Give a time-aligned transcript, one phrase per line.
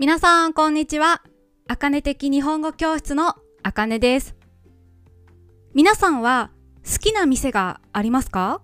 [0.00, 1.20] 皆さん、こんにちは。
[1.68, 4.34] あかね的日本語教室のあかねです。
[5.74, 6.50] 皆さんは
[6.90, 8.62] 好きな店がありますか？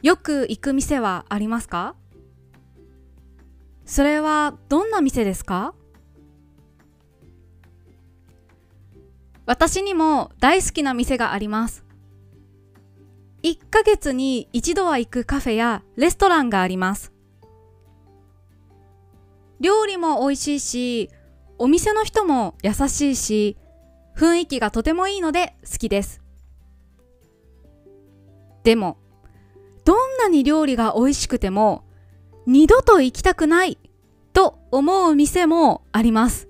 [0.00, 1.94] よく行く店はありますか？
[3.84, 5.74] それはどんな店ですか？
[9.44, 11.84] 私にも大好きな店があります。
[13.42, 17.12] 1ヶ月に一度は行くカフェやレストランがあります。
[19.60, 21.10] 料理も美味しいし、
[21.58, 23.58] お店の人も優しいし、
[24.16, 26.22] 雰囲気がとてもいいので好きです。
[28.64, 28.96] でも、
[29.84, 31.84] どんなに料理が美味しくても、
[32.46, 33.78] 二度と行きたくない
[34.32, 36.48] と思う店もあります。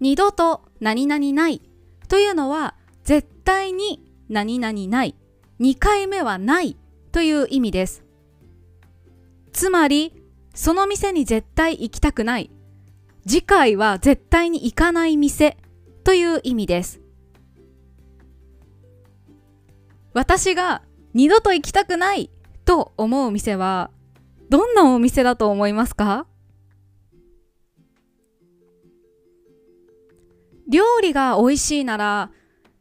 [0.00, 1.62] 二度と何々ない
[2.08, 5.14] というのは絶対に何々ない、
[5.60, 6.76] 2回目はない
[7.12, 8.03] という意味です。
[9.54, 10.12] つまり、
[10.52, 12.50] その店に絶対行きたくない、
[13.26, 15.56] 次回は絶対に行かない店
[16.02, 17.00] という意味です。
[20.12, 20.82] 私が
[21.14, 22.30] 二度と行きたくない
[22.64, 23.90] と思う店は
[24.50, 26.26] どんなお店だと思いますか？
[30.68, 32.30] 料理が美味しいなら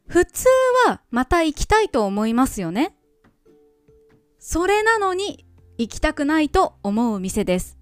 [0.08, 0.48] 普通
[0.88, 2.96] はまた行きたいと思いますよね。
[4.40, 5.46] それなのに
[5.78, 7.78] 行きたくないと思う店です。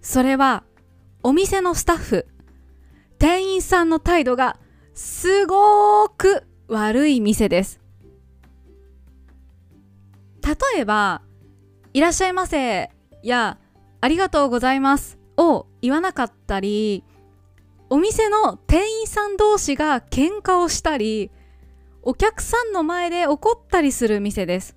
[0.00, 0.64] それは
[1.22, 2.26] お店のスタッフ、
[3.18, 4.58] 店員さんの態度が
[4.94, 7.80] すごく悪い店です。
[10.42, 11.22] 例えば、
[11.92, 12.90] いらっしゃいませ
[13.22, 13.58] や
[14.00, 17.04] ありがとうございますを言わなかったり、
[17.90, 21.30] お店の店員さん同士が喧嘩をしたり、
[22.02, 24.76] お客さんの前で怒ったりする店です。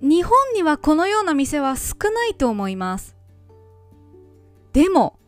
[0.00, 3.16] 日本にはこのような店は少ないと思います。
[4.72, 5.18] でも、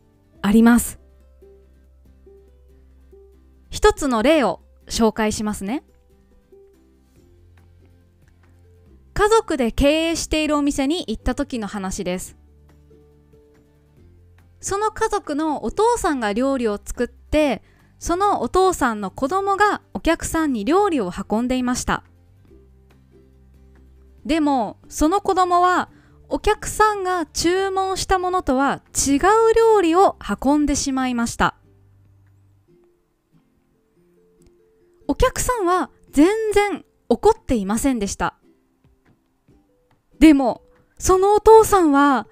[0.41, 0.99] あります。
[3.69, 5.83] 一つの例を紹介しますね。
[9.13, 12.37] 家族で経営しているお店に行った時の話です。
[14.59, 17.61] その家族のお父さんが料理を作って、
[18.01, 22.03] そのお父さんの子供がお客さんに料理を運んでいました。
[24.25, 25.91] でも、その子供は
[26.27, 29.19] お客さんが注文したものとは違う
[29.55, 31.53] 料理を運んでしまいました。
[35.07, 38.33] お客さんは全然怒っていませんでした。
[40.17, 40.63] でも、
[40.97, 42.27] そのお父さんは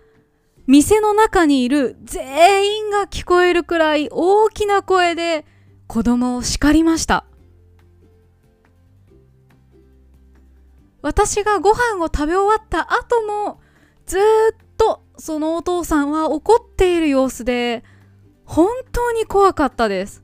[0.66, 5.46] 店の中にいる全員が聞こえるくらい大きな声で
[5.90, 7.26] 子供を叱りました。
[11.02, 13.60] 私がご飯を食べ終わった後も
[14.06, 14.22] ずっ
[14.78, 17.84] とそのお父さんは怒っている様子で
[18.46, 20.24] 本当に怖かったです。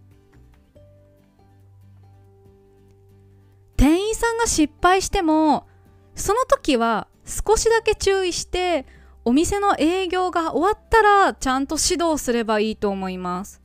[3.76, 5.66] 店員さんが失敗しても
[6.14, 8.86] その時は少しだけ注意して
[9.24, 13.65] お店の営業が終わったらちゃんと指導すればいいと思います。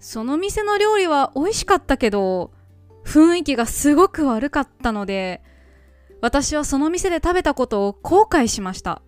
[0.00, 2.52] その店の料理は美味しかったけど
[3.04, 5.42] 雰囲気がすごく悪かったので
[6.22, 9.02] 私はその店で食べたことを後悔しました。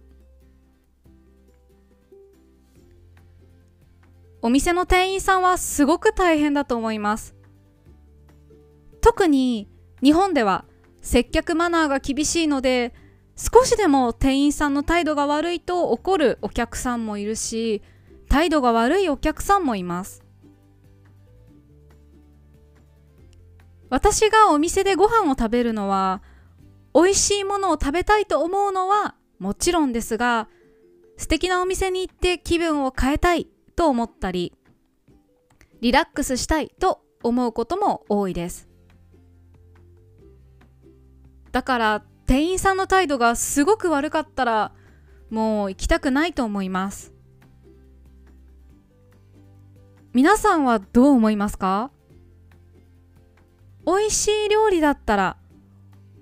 [4.45, 7.37] お店の店員さんはすごく大変だと思います。
[9.01, 9.69] 特に
[10.03, 10.65] 日本では
[11.01, 12.95] 接客マナーが厳しいので
[13.37, 17.83] 少しでも店員さんの態度が悪いと怒るお客さんもいるし
[18.29, 20.22] 態度が悪いお客さんもいます。
[23.93, 26.23] 私がお店でご飯を食べるのは
[26.95, 30.49] 美味しいものを食べたいと思うのはもちろんですが
[31.19, 34.55] 素敵なお店に行って気分を変えたいと思ったり
[35.83, 38.67] リラックスしたいと思うことも多いです。
[41.51, 44.73] だから店員さんの態度がすごく悪かったら
[45.29, 47.13] もう行きたくないと思います。
[50.15, 51.91] 皆さんはどう思いますか？
[53.85, 55.37] 美味しい料理だったら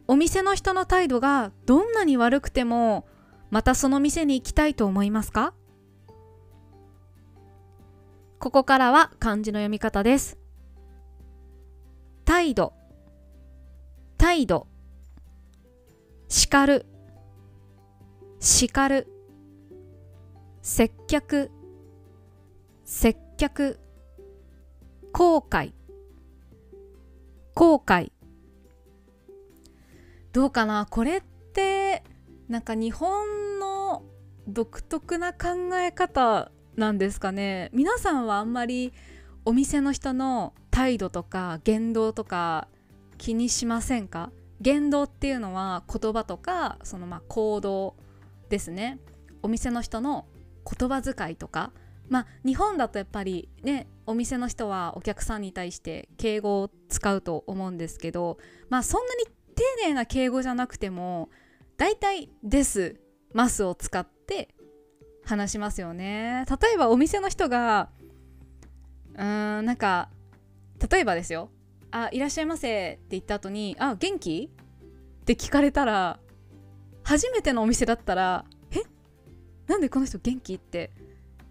[0.09, 3.07] お店の人の態度がどんなに悪くても
[3.51, 5.55] またその店に行きたいと思いますか？
[8.39, 10.39] ここからは漢字の読み方です。
[12.25, 12.73] 態度。
[14.17, 14.67] 態度。
[16.29, 16.87] 叱る。
[18.39, 19.09] 叱る。
[20.63, 21.51] 接客。
[22.85, 23.79] 接客。
[25.13, 25.75] 後悔。
[27.55, 28.13] 公開
[30.33, 30.87] どうかな？
[30.89, 32.05] これって
[32.49, 34.03] なんか日本の
[34.47, 37.71] 独特な考え方なんですかね？
[37.73, 38.93] 皆さんはあんまり
[39.45, 42.69] お店の人の態度とか言動とか
[43.19, 44.31] 気にしませんか？
[44.61, 47.97] 言動っていうのは言葉とかそのまあ行動
[48.49, 48.99] ですね。
[49.43, 50.27] お店の人の
[50.65, 51.73] 言葉遣いとか。
[52.09, 59.25] まあ日本だとやっぱりねお店の人はお客さんに対して敬語を使うと思うんですけどまあそんなに
[59.55, 61.31] 丁寧な敬語じゃなくても
[61.77, 63.01] 大体「です」
[63.33, 64.55] 「ます」を使って
[65.25, 67.91] 話しますよね例えばお店の人が
[69.15, 70.11] うーんなんか
[70.91, 71.51] 例えばですよ
[71.93, 74.51] 「あいらっしゃいませ」って言った後に「あ元気?」
[75.23, 76.19] って聞かれたら
[77.05, 78.83] 初めてのお店だったら「え？
[79.69, 80.91] なんでこの人元気?」って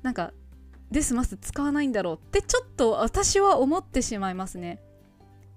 [0.01, 0.33] なんか
[0.91, 4.81] 「ですます」使わないんだろうってちょっと私は思ってしまいますね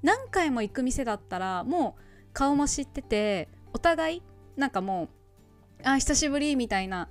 [0.02, 2.02] 何回も行く店だったらもう
[2.32, 4.23] 顔も知っててお互い
[4.56, 5.08] なんかもう
[5.84, 7.08] あ久しぶりみたいな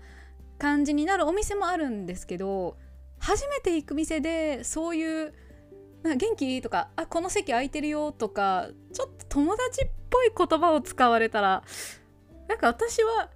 [0.57, 2.77] 感じになるお店もあるんですけど
[3.19, 5.33] 初めて行く店でそういう
[6.03, 11.63] 「元気?」とか「あこの席空いてるよ」とかちょっと友達っぽい言葉を使われたら
[12.47, 13.29] なんか私は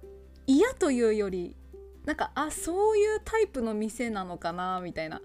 [0.46, 1.56] 嫌というより
[2.06, 5.20] なんかあそういうタイプの店なのかなみたいな。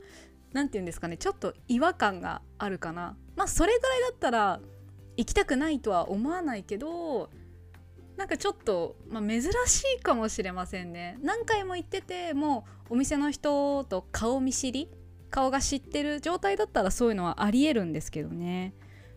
[0.54, 1.16] 何て言うんですかね。
[1.16, 3.16] ちょっと違和感があるかな。
[3.36, 4.60] まあそれぐらいだったら
[5.16, 7.30] 行きたくないとは思わないけど
[8.18, 9.48] なんかちょっと、まあ、珍し
[9.98, 11.18] いかもしれませんね。
[11.22, 14.90] 何回も行っててもうお店の人と顔見知り
[15.30, 18.74] 顔が知ってる状態だったらそういうのはありえるんですけどね、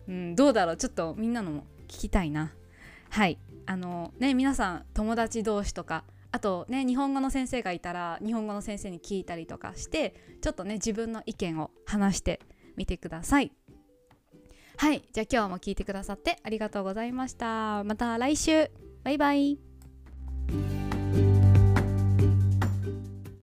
[0.07, 0.77] うん、どうだろう。
[0.77, 2.53] ちょっとみんなのも聞きたいな。
[3.09, 3.37] はい。
[3.65, 6.03] あのね皆さん友達同士とか
[6.35, 12.41] あとね日本語の先生がいたら日本語の先生に聞いたりとかしてちょっとね自分の意見を話して
[12.75, 13.53] みてください。
[14.75, 17.85] はいじゃあ今日も聞いてくださってありがとうございました。
[17.85, 18.69] また来週。
[19.05, 19.74] バイバイ。